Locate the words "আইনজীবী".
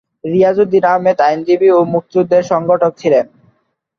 1.21-1.69